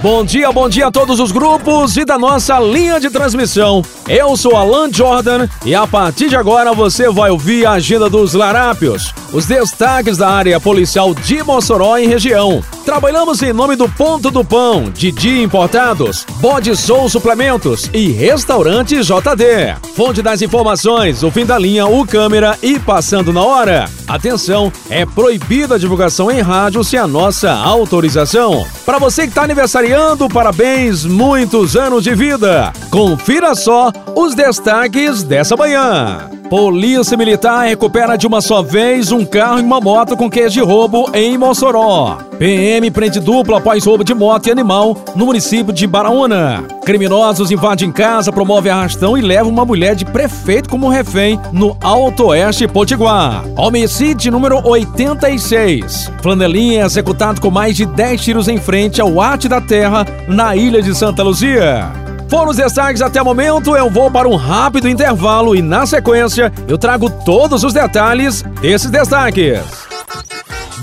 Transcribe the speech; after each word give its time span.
Bom 0.00 0.24
dia, 0.24 0.52
bom 0.52 0.68
dia 0.68 0.86
a 0.86 0.90
todos 0.92 1.18
os 1.18 1.32
grupos 1.32 1.96
e 1.96 2.04
da 2.04 2.16
nossa 2.16 2.60
linha 2.60 3.00
de 3.00 3.10
transmissão. 3.10 3.82
Eu 4.08 4.36
sou 4.36 4.54
Alan 4.54 4.88
Jordan 4.92 5.48
e 5.64 5.74
a 5.74 5.88
partir 5.88 6.28
de 6.28 6.36
agora 6.36 6.72
você 6.72 7.10
vai 7.10 7.32
ouvir 7.32 7.66
a 7.66 7.72
agenda 7.72 8.08
dos 8.08 8.32
larápios, 8.32 9.12
os 9.32 9.46
destaques 9.46 10.16
da 10.16 10.30
área 10.30 10.60
policial 10.60 11.12
de 11.12 11.42
Mossoró 11.42 11.98
e 11.98 12.06
região. 12.06 12.62
Trabalhamos 12.84 13.42
em 13.42 13.52
nome 13.52 13.74
do 13.74 13.88
Ponto 13.88 14.30
do 14.30 14.44
Pão, 14.44 14.88
Didi 14.88 15.42
Importados, 15.42 16.24
Bode 16.36 16.74
Soul 16.76 17.08
Suplementos 17.08 17.90
e 17.92 18.08
Restaurante 18.12 19.02
JD. 19.02 19.76
Fonte 19.94 20.22
das 20.22 20.40
informações, 20.42 21.24
o 21.24 21.30
fim 21.30 21.44
da 21.44 21.58
linha, 21.58 21.86
o 21.86 22.06
câmera 22.06 22.56
e 22.62 22.78
passando 22.78 23.32
na 23.32 23.42
hora. 23.42 23.90
Atenção, 24.06 24.72
é 24.88 25.04
proibida 25.04 25.74
a 25.74 25.78
divulgação 25.78 26.30
em 26.30 26.40
rádio 26.40 26.82
sem 26.82 26.98
a 26.98 27.06
nossa 27.06 27.52
autorização. 27.52 28.66
Para 28.86 28.98
você 28.98 29.22
que 29.22 29.28
está 29.28 29.42
aniversariando, 29.42 29.87
parabéns, 30.28 31.04
muitos 31.04 31.76
anos 31.76 32.04
de 32.04 32.14
vida. 32.14 32.72
Confira 32.90 33.54
só 33.54 33.90
os 34.14 34.34
destaques 34.34 35.22
dessa 35.22 35.56
manhã. 35.56 36.37
Polícia 36.48 37.14
Militar 37.14 37.66
recupera 37.66 38.16
de 38.16 38.26
uma 38.26 38.40
só 38.40 38.62
vez 38.62 39.12
um 39.12 39.24
carro 39.24 39.58
e 39.58 39.62
uma 39.62 39.80
moto 39.80 40.16
com 40.16 40.30
queijo 40.30 40.54
de 40.54 40.60
roubo 40.60 41.10
em 41.12 41.36
Mossoró. 41.36 42.16
PM 42.38 42.90
prende 42.90 43.20
dupla 43.20 43.58
após 43.58 43.84
roubo 43.84 44.02
de 44.02 44.14
moto 44.14 44.46
e 44.46 44.50
animal 44.50 44.96
no 45.14 45.26
município 45.26 45.74
de 45.74 45.86
Baraúna. 45.86 46.64
Criminosos 46.86 47.50
invadem 47.50 47.92
casa, 47.92 48.32
promovem 48.32 48.72
arrastão 48.72 49.18
e 49.18 49.20
levam 49.20 49.52
uma 49.52 49.66
mulher 49.66 49.94
de 49.94 50.06
prefeito 50.06 50.70
como 50.70 50.88
refém 50.88 51.38
no 51.52 51.76
Alto 51.82 52.28
Oeste 52.28 52.66
Potiguar. 52.66 53.44
Homicídio 53.54 54.32
número 54.32 54.66
86. 54.66 56.10
Flanelinha 56.22 56.82
é 56.82 56.86
executado 56.86 57.42
com 57.42 57.50
mais 57.50 57.76
de 57.76 57.84
10 57.84 58.22
tiros 58.22 58.48
em 58.48 58.56
frente 58.58 59.02
ao 59.02 59.20
Arte 59.20 59.48
da 59.48 59.60
Terra, 59.60 60.06
na 60.26 60.56
ilha 60.56 60.80
de 60.80 60.94
Santa 60.94 61.22
Luzia. 61.22 62.07
Foram 62.28 62.50
os 62.50 62.58
destaques 62.58 63.00
até 63.00 63.20
o 63.22 63.24
momento, 63.24 63.74
eu 63.74 63.88
vou 63.88 64.10
para 64.10 64.28
um 64.28 64.36
rápido 64.36 64.88
intervalo 64.88 65.56
e 65.56 65.62
na 65.62 65.86
sequência 65.86 66.52
eu 66.68 66.76
trago 66.76 67.08
todos 67.08 67.64
os 67.64 67.72
detalhes 67.72 68.42
desses 68.60 68.90
destaques. 68.90 69.87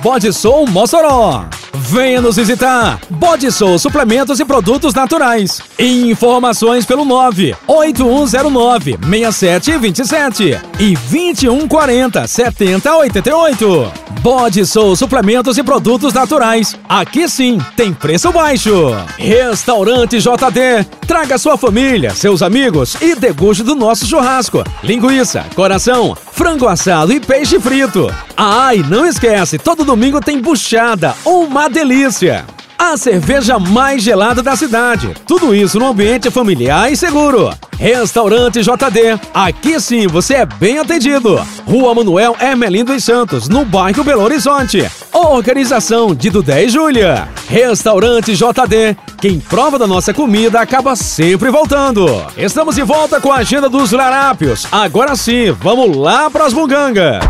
Mossoró. 0.71 1.45
Venha 1.75 2.23
nos 2.23 2.37
visitar. 2.37 2.99
Bode 3.11 3.53
Soul 3.53 3.79
Suplementos 3.79 4.41
e 4.41 4.47
Produtos 4.47 4.95
Naturais. 4.95 5.61
Informações 5.79 6.87
pelo 6.87 7.05
98109 7.05 8.99
6727 8.99 10.59
e 10.81 10.95
2140 10.95 12.27
7088. 12.27 13.93
Bode 14.23 14.65
Soul 14.67 14.97
Suplementos 14.97 15.59
e 15.59 15.63
Produtos 15.63 16.15
Naturais. 16.15 16.75
Aqui 16.89 17.29
sim 17.29 17.59
tem 17.77 17.93
preço 17.93 18.33
baixo. 18.33 18.97
Restaurante 19.19 20.19
JD. 20.19 20.87
Traga 21.07 21.39
sua 21.39 21.57
família, 21.57 22.11
seus 22.11 22.43
amigos 22.43 22.97
e 23.01 23.15
deguste 23.15 23.63
do 23.63 23.77
nosso 23.77 24.07
churrasco. 24.07 24.65
Linguiça, 24.83 25.45
coração, 25.55 26.17
frango 26.33 26.67
assado 26.67 27.13
e 27.13 27.21
peixe 27.21 27.61
frito. 27.66 28.15
Ah, 28.37 28.72
e 28.77 28.82
não 28.84 29.04
esquece, 29.04 29.59
todo 29.59 29.84
domingo 29.84 30.21
tem 30.21 30.41
buchada, 30.41 31.16
uma 31.25 31.69
delícia. 31.69 32.44
A 32.78 32.97
cerveja 32.97 33.59
mais 33.59 34.04
gelada 34.04 34.41
da 34.41 34.54
cidade. 34.54 35.12
Tudo 35.27 35.53
isso 35.53 35.77
no 35.77 35.88
ambiente 35.88 36.31
familiar 36.31 36.93
e 36.93 36.97
seguro. 36.97 37.53
Restaurante 37.79 38.63
JD. 38.63 39.21
Aqui 39.35 39.79
sim 39.81 40.07
você 40.07 40.35
é 40.37 40.47
bem 40.47 40.79
atendido. 40.79 41.41
Rua 41.67 41.95
Manuel 41.95 42.37
Hermelindo 42.41 42.93
dos 42.93 43.05
Santos, 43.05 43.49
no 43.49 43.65
bairro 43.65 44.03
Belo 44.03 44.23
Horizonte. 44.23 44.89
Organização 45.13 46.15
de 46.15 46.31
Dudé 46.31 46.65
e 46.65 46.69
Júlia. 46.69 47.29
Restaurante 47.49 48.35
JD. 48.35 48.97
Quem 49.21 49.41
prova 49.41 49.79
da 49.79 49.87
nossa 49.87 50.13
comida 50.13 50.61
acaba 50.61 50.95
sempre 50.97 51.51
voltando. 51.51 52.07
Estamos 52.37 52.75
de 52.75 52.83
volta 52.83 53.21
com 53.21 53.33
a 53.33 53.37
agenda 53.37 53.69
dos 53.69 53.93
larápios. 53.93 54.67
Agora 54.71 55.17
sim, 55.17 55.51
vamos 55.53 55.97
lá 55.97 56.31
para 56.31 56.47
as 56.47 56.53
bungangas. 56.53 57.25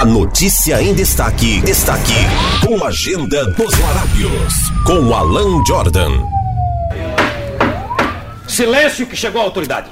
A 0.00 0.04
notícia 0.04 0.82
em 0.82 0.94
destaque. 0.94 1.60
Destaque. 1.60 2.14
Com 2.64 2.84
a 2.84 2.88
agenda 2.88 3.44
dos 3.52 3.78
larápios. 3.78 4.54
Com 4.84 5.14
Alan 5.14 5.62
Jordan. 5.66 6.43
Silêncio 8.54 9.04
que 9.04 9.16
chegou 9.16 9.40
a 9.40 9.44
autoridade. 9.44 9.88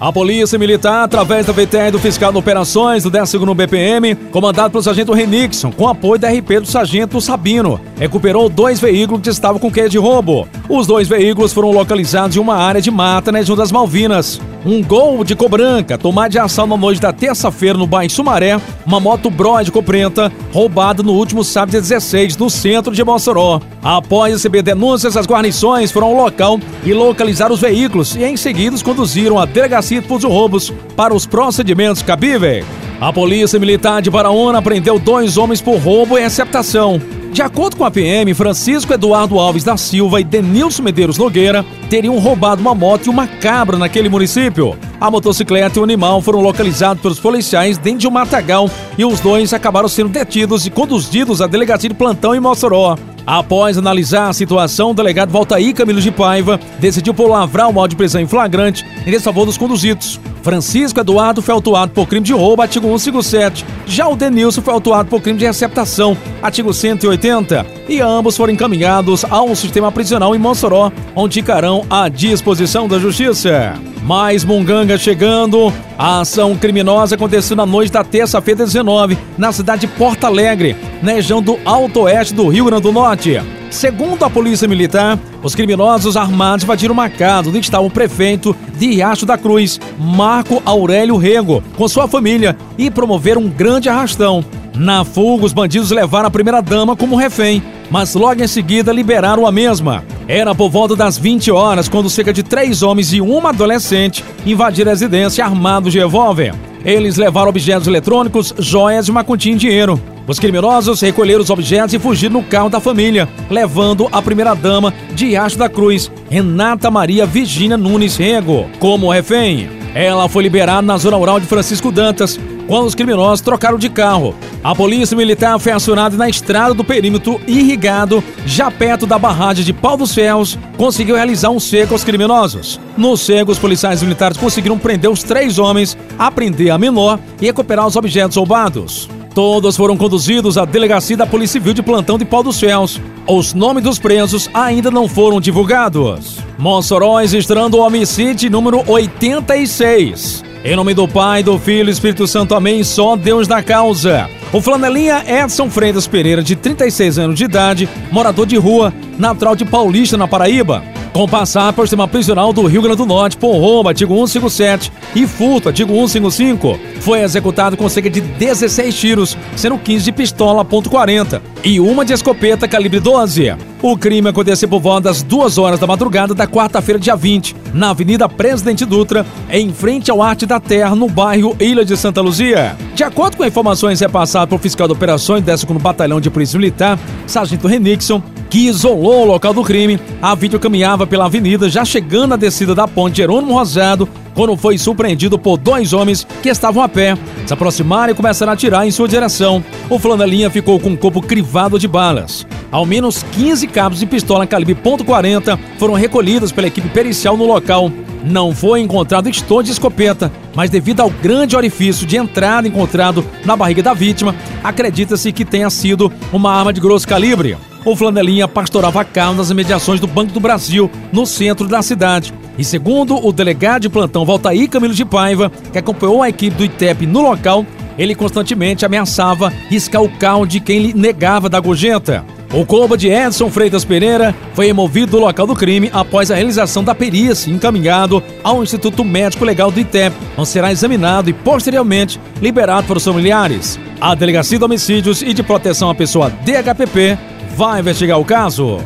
A 0.00 0.12
Polícia 0.12 0.58
Militar, 0.58 1.04
através 1.04 1.46
da 1.46 1.52
VTR 1.52 1.90
do 1.92 1.98
Fiscal 1.98 2.32
de 2.32 2.38
Operações 2.38 3.04
do 3.04 3.10
10 3.10 3.34
BPM, 3.56 4.16
comandado 4.32 4.70
pelo 4.70 4.82
Sargento 4.82 5.12
Renixon, 5.12 5.70
com 5.70 5.88
apoio 5.88 6.20
da 6.20 6.28
RP 6.28 6.60
do 6.60 6.66
Sargento 6.66 7.20
Sabino, 7.20 7.80
recuperou 7.96 8.48
dois 8.48 8.80
veículos 8.80 9.22
que 9.22 9.28
estavam 9.28 9.60
com 9.60 9.70
queijo 9.70 9.90
de 9.90 9.98
roubo. 9.98 10.48
Os 10.68 10.86
dois 10.86 11.08
veículos 11.08 11.52
foram 11.52 11.70
localizados 11.70 12.36
em 12.36 12.40
uma 12.40 12.56
área 12.56 12.80
de 12.80 12.90
mata 12.90 13.30
nas 13.30 13.48
das 13.48 13.72
Malvinas. 13.72 14.40
Um 14.64 14.82
gol 14.82 15.22
de 15.22 15.36
cor 15.36 15.48
branca, 15.48 15.96
tomado 15.96 16.32
de 16.32 16.38
ação 16.38 16.66
na 16.66 16.76
noite 16.76 17.00
da 17.00 17.12
terça-feira 17.12 17.78
no 17.78 17.86
bairro 17.86 18.10
Sumaré, 18.10 18.60
uma 18.84 18.98
moto 18.98 19.30
cor 19.70 19.82
preta, 19.82 20.32
roubada 20.52 21.02
no 21.02 21.12
último 21.12 21.44
sábado 21.44 21.72
16, 21.72 22.36
no 22.36 22.50
centro 22.50 22.94
de 22.94 23.04
Mossoró. 23.04 23.60
Após 23.82 24.32
receber 24.32 24.62
denúncias, 24.62 25.16
as 25.16 25.26
guarnições 25.26 25.92
foram 25.92 26.08
ao 26.08 26.14
local 26.14 26.58
e 26.84 26.92
localizaram 26.92 27.54
os 27.54 27.60
veículos 27.60 28.16
e 28.16 28.24
em 28.24 28.36
seguida 28.36 28.76
conduziram 28.82 29.38
à 29.38 29.44
delegacia 29.44 30.02
por 30.02 30.22
roubos 30.22 30.72
para 30.96 31.14
os 31.14 31.24
procedimentos 31.24 32.02
cabíveis. 32.02 32.64
A 33.00 33.12
Polícia 33.12 33.60
Militar 33.60 34.02
de 34.02 34.10
Baraúna 34.10 34.60
prendeu 34.60 34.98
dois 34.98 35.36
homens 35.36 35.60
por 35.60 35.76
roubo 35.76 36.18
e 36.18 36.20
receptação. 36.20 37.00
De 37.32 37.40
acordo 37.40 37.76
com 37.76 37.84
a 37.84 37.90
PM, 37.92 38.34
Francisco 38.34 38.92
Eduardo 38.92 39.38
Alves 39.38 39.62
da 39.62 39.76
Silva 39.76 40.20
e 40.20 40.24
Denilson 40.24 40.82
Medeiros 40.82 41.16
Nogueira 41.16 41.64
teriam 41.88 42.18
roubado 42.18 42.60
uma 42.60 42.74
moto 42.74 43.06
e 43.06 43.08
uma 43.08 43.28
cabra 43.28 43.78
naquele 43.78 44.08
município. 44.08 44.76
A 45.00 45.08
motocicleta 45.12 45.78
e 45.78 45.80
o 45.80 45.84
animal 45.84 46.20
foram 46.20 46.40
localizados 46.40 47.00
pelos 47.00 47.20
policiais 47.20 47.78
dentro 47.78 48.00
de 48.00 48.08
um 48.08 48.10
matagal 48.10 48.68
e 48.96 49.04
os 49.04 49.20
dois 49.20 49.54
acabaram 49.54 49.88
sendo 49.88 50.08
detidos 50.08 50.66
e 50.66 50.70
conduzidos 50.70 51.40
à 51.40 51.46
delegacia 51.46 51.88
de 51.88 51.94
plantão 51.94 52.34
em 52.34 52.40
Mossoró. 52.40 52.96
Após 53.30 53.76
analisar 53.76 54.30
a 54.30 54.32
situação, 54.32 54.92
o 54.92 54.94
delegado 54.94 55.30
Valtaí 55.30 55.74
Camilo 55.74 56.00
de 56.00 56.10
Paiva 56.10 56.58
decidiu 56.80 57.12
por 57.12 57.28
lavrar 57.28 57.68
o 57.68 57.74
mal 57.74 57.86
de 57.86 57.94
prisão 57.94 58.22
em 58.22 58.26
flagrante 58.26 58.86
em 59.06 59.10
desfavor 59.10 59.44
dos 59.44 59.58
conduzidos. 59.58 60.18
Francisco 60.42 60.98
Eduardo 60.98 61.42
foi 61.42 61.52
autuado 61.52 61.92
por 61.92 62.08
crime 62.08 62.24
de 62.24 62.32
roubo, 62.32 62.62
artigo 62.62 62.86
157. 62.86 63.66
Já 63.86 64.08
o 64.08 64.16
Denilson 64.16 64.62
foi 64.62 64.72
autuado 64.72 65.10
por 65.10 65.20
crime 65.20 65.38
de 65.38 65.44
receptação, 65.44 66.16
artigo 66.42 66.72
180. 66.72 67.66
E 67.88 68.00
ambos 68.00 68.36
foram 68.36 68.52
encaminhados 68.52 69.24
ao 69.28 69.54
sistema 69.54 69.90
prisional 69.90 70.34
em 70.34 70.38
Mossoró, 70.38 70.92
onde 71.14 71.34
ficarão 71.34 71.84
à 71.88 72.08
disposição 72.08 72.88
da 72.88 72.98
justiça. 72.98 73.74
Mais 74.02 74.44
Munganga 74.44 74.96
chegando. 74.96 75.72
A 75.98 76.20
ação 76.20 76.56
criminosa 76.56 77.14
aconteceu 77.16 77.56
na 77.56 77.66
noite 77.66 77.92
da 77.92 78.04
terça-feira 78.04 78.64
19, 78.64 79.18
na 79.36 79.52
cidade 79.52 79.82
de 79.82 79.86
Porto 79.88 80.24
Alegre, 80.24 80.76
na 81.02 81.12
região 81.12 81.42
do 81.42 81.58
Alto 81.64 82.02
Oeste 82.02 82.34
do 82.34 82.48
Rio 82.48 82.66
Grande 82.66 82.82
do 82.82 82.92
Norte. 82.92 83.40
Segundo 83.70 84.24
a 84.24 84.30
Polícia 84.30 84.66
Militar, 84.66 85.18
os 85.42 85.54
criminosos 85.54 86.16
armados 86.16 86.64
invadiram 86.64 86.94
uma 86.94 87.10
casa 87.10 87.50
onde 87.50 87.58
estava 87.58 87.84
o 87.84 87.90
prefeito 87.90 88.56
de 88.78 88.94
Riacho 88.94 89.26
da 89.26 89.36
Cruz, 89.36 89.78
Marco 89.98 90.62
Aurélio 90.64 91.16
Rego, 91.16 91.62
com 91.76 91.86
sua 91.86 92.08
família 92.08 92.56
e 92.78 92.90
promoveram 92.90 93.42
um 93.42 93.48
grande 93.48 93.88
arrastão. 93.88 94.44
Na 94.78 95.04
fuga, 95.04 95.44
os 95.44 95.52
bandidos 95.52 95.90
levaram 95.90 96.28
a 96.28 96.30
primeira-dama 96.30 96.94
como 96.94 97.16
refém, 97.16 97.60
mas 97.90 98.14
logo 98.14 98.40
em 98.40 98.46
seguida 98.46 98.92
liberaram 98.92 99.44
a 99.44 99.50
mesma. 99.50 100.04
Era 100.28 100.54
por 100.54 100.70
volta 100.70 100.94
das 100.94 101.18
20 101.18 101.50
horas 101.50 101.88
quando 101.88 102.08
cerca 102.08 102.32
de 102.32 102.44
três 102.44 102.80
homens 102.80 103.12
e 103.12 103.20
uma 103.20 103.48
adolescente 103.48 104.24
invadiram 104.46 104.90
a 104.90 104.94
residência 104.94 105.44
armados 105.44 105.92
de 105.92 105.98
revólver. 105.98 106.54
Eles 106.84 107.16
levaram 107.16 107.48
objetos 107.48 107.88
eletrônicos, 107.88 108.54
joias 108.56 109.08
e 109.08 109.10
uma 109.10 109.24
quantia 109.24 109.52
em 109.52 109.56
dinheiro. 109.56 110.00
Os 110.28 110.38
criminosos 110.38 111.00
recolheram 111.00 111.42
os 111.42 111.50
objetos 111.50 111.92
e 111.94 111.98
fugiram 111.98 112.34
no 112.34 112.44
carro 112.44 112.68
da 112.68 112.78
família, 112.78 113.28
levando 113.50 114.06
a 114.12 114.22
primeira-dama 114.22 114.94
de 115.12 115.34
da 115.56 115.68
Cruz, 115.68 116.08
Renata 116.30 116.88
Maria 116.88 117.26
Virgínia 117.26 117.76
Nunes 117.76 118.16
Rego, 118.16 118.66
como 118.78 119.10
refém. 119.10 119.68
Ela 119.92 120.28
foi 120.28 120.44
liberada 120.44 120.82
na 120.82 120.98
zona 120.98 121.16
rural 121.16 121.40
de 121.40 121.46
Francisco 121.46 121.90
Dantas, 121.90 122.38
quando 122.68 122.86
os 122.86 122.94
criminosos 122.94 123.40
trocaram 123.40 123.78
de 123.78 123.88
carro. 123.88 124.34
A 124.68 124.74
polícia 124.74 125.16
militar 125.16 125.58
foi 125.58 125.72
acionada 125.72 126.14
na 126.14 126.28
estrada 126.28 126.74
do 126.74 126.84
perímetro 126.84 127.40
irrigado, 127.46 128.22
já 128.44 128.70
perto 128.70 129.06
da 129.06 129.18
barragem 129.18 129.64
de 129.64 129.72
Pau 129.72 129.96
dos 129.96 130.14
Ferros, 130.14 130.58
conseguiu 130.76 131.16
realizar 131.16 131.48
um 131.48 131.58
cerco 131.58 131.94
aos 131.94 132.04
criminosos. 132.04 132.78
No 132.94 133.16
cerco, 133.16 133.50
os 133.50 133.58
policiais 133.58 134.02
militares 134.02 134.36
conseguiram 134.36 134.78
prender 134.78 135.10
os 135.10 135.22
três 135.22 135.58
homens, 135.58 135.96
apreender 136.18 136.68
a 136.68 136.76
menor 136.76 137.18
e 137.40 137.46
recuperar 137.46 137.86
os 137.86 137.96
objetos 137.96 138.36
roubados. 138.36 139.08
Todos 139.34 139.74
foram 139.74 139.96
conduzidos 139.96 140.58
à 140.58 140.66
delegacia 140.66 141.16
da 141.16 141.26
Polícia 141.26 141.58
Civil 141.58 141.72
de 141.72 141.82
Plantão 141.82 142.18
de 142.18 142.26
Pau 142.26 142.42
dos 142.42 142.60
Ferros. 142.60 143.00
Os 143.26 143.54
nomes 143.54 143.82
dos 143.82 143.98
presos 143.98 144.50
ainda 144.52 144.90
não 144.90 145.08
foram 145.08 145.40
divulgados. 145.40 146.40
Mossoró 146.58 147.16
registrando 147.16 147.78
o 147.78 147.80
homicídio 147.80 148.50
número 148.50 148.84
86. 148.86 150.44
Em 150.62 150.76
nome 150.76 150.92
do 150.92 151.08
Pai, 151.08 151.42
do 151.42 151.58
Filho 151.58 151.88
e 151.88 151.92
Espírito 151.92 152.26
Santo, 152.26 152.54
amém. 152.54 152.84
Só 152.84 153.16
Deus 153.16 153.48
da 153.48 153.62
causa. 153.62 154.28
O 154.50 154.62
flanelinha 154.62 155.22
Edson 155.26 155.68
Freitas 155.68 156.06
Pereira, 156.06 156.42
de 156.42 156.56
36 156.56 157.18
anos 157.18 157.36
de 157.36 157.44
idade, 157.44 157.86
morador 158.10 158.46
de 158.46 158.56
rua, 158.56 158.94
natural 159.18 159.54
de 159.54 159.62
Paulista, 159.62 160.16
na 160.16 160.26
Paraíba, 160.26 160.82
com 161.12 161.28
passar 161.28 161.70
por 161.74 161.86
sistema 161.86 162.08
prisional 162.08 162.50
do 162.50 162.66
Rio 162.66 162.80
Grande 162.80 162.96
do 162.96 163.04
Norte 163.04 163.36
por 163.36 163.52
roubo, 163.58 163.90
artigo 163.90 164.14
157, 164.14 164.90
e 165.14 165.26
furto, 165.26 165.68
artigo 165.68 165.92
155. 165.92 166.78
Foi 167.00 167.20
executado 167.20 167.76
com 167.76 167.86
cerca 167.90 168.08
de 168.08 168.22
16 168.22 168.94
tiros, 168.98 169.36
sendo 169.54 169.76
15 169.76 170.04
de 170.06 170.12
pistola 170.12 170.64
.40 170.64 171.42
e 171.62 171.78
uma 171.78 172.02
de 172.02 172.14
escopeta 172.14 172.66
calibre 172.66 173.00
12. 173.00 173.54
O 173.80 173.96
crime 173.96 174.28
aconteceu 174.28 174.68
por 174.68 174.80
volta 174.80 175.02
das 175.02 175.22
2 175.22 175.56
horas 175.56 175.78
da 175.78 175.86
madrugada 175.86 176.34
da 176.34 176.48
quarta-feira, 176.48 176.98
dia 176.98 177.14
20, 177.14 177.54
na 177.72 177.90
Avenida 177.90 178.28
Presidente 178.28 178.84
Dutra, 178.84 179.24
em 179.48 179.72
frente 179.72 180.10
ao 180.10 180.20
Arte 180.20 180.44
da 180.46 180.58
Terra, 180.58 180.96
no 180.96 181.08
bairro 181.08 181.56
Ilha 181.60 181.84
de 181.84 181.96
Santa 181.96 182.20
Luzia. 182.20 182.76
De 182.96 183.04
acordo 183.04 183.36
com 183.36 183.44
informações 183.44 184.00
repassadas 184.00 184.48
por 184.48 184.58
fiscal 184.58 184.88
de 184.88 184.94
operações 184.94 185.44
do 185.44 185.46
12 185.46 185.66
Batalhão 185.74 186.20
de 186.20 186.28
Polícia 186.28 186.58
Militar, 186.58 186.98
Sargento 187.24 187.68
Renixon, 187.68 188.20
que 188.50 188.66
isolou 188.66 189.22
o 189.22 189.26
local 189.26 189.54
do 189.54 189.62
crime, 189.62 190.00
a 190.20 190.34
vítima 190.34 190.58
caminhava 190.58 191.06
pela 191.06 191.26
avenida, 191.26 191.68
já 191.68 191.84
chegando 191.84 192.34
à 192.34 192.36
descida 192.36 192.74
da 192.74 192.88
ponte 192.88 193.18
Jerônimo 193.18 193.54
Rosado, 193.54 194.08
quando 194.34 194.56
foi 194.56 194.76
surpreendido 194.76 195.38
por 195.38 195.56
dois 195.56 195.92
homens 195.92 196.26
que 196.42 196.48
estavam 196.48 196.82
a 196.82 196.88
pé. 196.88 197.16
Se 197.46 197.52
aproximaram 197.52 198.12
e 198.12 198.16
começaram 198.16 198.50
a 198.50 198.54
atirar 198.54 198.86
em 198.86 198.90
sua 198.90 199.06
direção. 199.06 199.64
O 199.88 200.00
flanelinha 200.00 200.50
ficou 200.50 200.80
com 200.80 200.92
o 200.92 200.96
corpo 200.96 201.22
crivado 201.22 201.78
de 201.78 201.86
balas. 201.86 202.44
Ao 202.70 202.84
menos 202.84 203.22
15 203.22 203.66
cabos 203.66 203.98
de 203.98 204.06
pistola 204.06 204.46
calibre 204.46 204.74
.40 204.74 205.58
foram 205.78 205.94
recolhidos 205.94 206.52
pela 206.52 206.66
equipe 206.66 206.88
pericial 206.90 207.36
no 207.36 207.46
local. 207.46 207.90
Não 208.24 208.54
foi 208.54 208.80
encontrado 208.80 209.28
estouro 209.28 209.64
de 209.64 209.72
escopeta, 209.72 210.30
mas 210.54 210.68
devido 210.68 211.00
ao 211.00 211.08
grande 211.08 211.56
orifício 211.56 212.06
de 212.06 212.16
entrada 212.16 212.68
encontrado 212.68 213.24
na 213.44 213.56
barriga 213.56 213.82
da 213.82 213.94
vítima, 213.94 214.34
acredita-se 214.62 215.32
que 215.32 215.44
tenha 215.44 215.70
sido 215.70 216.12
uma 216.32 216.52
arma 216.52 216.72
de 216.72 216.80
grosso 216.80 217.08
calibre. 217.08 217.56
O 217.84 217.96
flanelinha 217.96 218.46
pastorava 218.46 219.04
carro 219.04 219.36
nas 219.36 219.48
imediações 219.48 219.98
do 219.98 220.06
Banco 220.06 220.32
do 220.32 220.40
Brasil, 220.40 220.90
no 221.10 221.24
centro 221.24 221.66
da 221.66 221.80
cidade. 221.80 222.34
E 222.58 222.64
segundo 222.64 223.16
o 223.24 223.32
delegado 223.32 223.82
de 223.82 223.88
plantão 223.88 224.26
Valtaí 224.26 224.68
Camilo 224.68 224.92
de 224.92 225.04
Paiva, 225.04 225.50
que 225.72 225.78
acompanhou 225.78 226.22
a 226.22 226.28
equipe 226.28 226.56
do 226.56 226.64
ITEP 226.64 227.06
no 227.06 227.22
local, 227.22 227.64
ele 227.96 228.14
constantemente 228.14 228.84
ameaçava 228.84 229.52
riscar 229.70 230.02
o 230.02 230.08
carro 230.08 230.44
de 230.44 230.60
quem 230.60 230.80
lhe 230.80 230.92
negava 230.92 231.48
da 231.48 231.58
gorjeta. 231.60 232.24
O 232.52 232.64
corpo 232.64 232.96
de 232.96 233.08
Edson 233.08 233.50
Freitas 233.50 233.84
Pereira 233.84 234.34
foi 234.54 234.66
removido 234.66 235.12
do 235.12 235.18
local 235.18 235.46
do 235.46 235.54
crime 235.54 235.90
após 235.92 236.30
a 236.30 236.34
realização 236.34 236.82
da 236.82 236.94
perícia 236.94 237.50
encaminhado 237.50 238.22
ao 238.42 238.62
Instituto 238.62 239.04
Médico 239.04 239.44
Legal 239.44 239.70
do 239.70 239.78
ITEP, 239.78 240.16
onde 240.36 240.48
será 240.48 240.72
examinado 240.72 241.28
e 241.28 241.34
posteriormente 241.34 242.18
liberado 242.40 242.86
para 242.86 242.96
os 242.96 243.04
familiares. 243.04 243.78
A 244.00 244.14
Delegacia 244.14 244.58
de 244.58 244.64
Homicídios 244.64 245.20
e 245.20 245.34
de 245.34 245.42
Proteção 245.42 245.90
à 245.90 245.94
Pessoa 245.94 246.30
DHPP 246.30 247.18
vai 247.54 247.80
investigar 247.80 248.18
o 248.18 248.24
caso. 248.24 248.78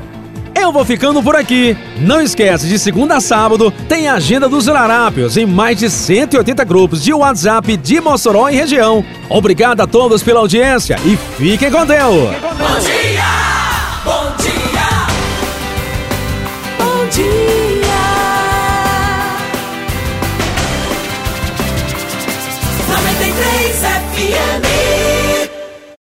Eu 0.54 0.72
vou 0.72 0.84
ficando 0.84 1.22
por 1.22 1.36
aqui. 1.36 1.76
Não 2.00 2.20
esquece, 2.20 2.66
de 2.66 2.78
segunda 2.78 3.16
a 3.16 3.20
sábado 3.20 3.72
tem 3.88 4.08
a 4.08 4.14
agenda 4.14 4.48
dos 4.48 4.66
larápios 4.66 5.36
em 5.36 5.46
mais 5.46 5.78
de 5.78 5.88
180 5.88 6.64
grupos 6.64 7.02
de 7.02 7.12
WhatsApp 7.12 7.76
de 7.76 8.00
Mossoró 8.00 8.48
e 8.48 8.56
região. 8.56 9.04
Obrigado 9.28 9.80
a 9.80 9.86
todos 9.86 10.22
pela 10.22 10.40
audiência 10.40 10.96
e 11.04 11.16
fiquem 11.36 11.70
com 11.70 11.86
Deus. 11.86 12.30
Bom 12.58 12.80
dia! 12.80 13.41
dia. 17.12 18.02
93 22.88 23.82
FM 23.82 24.71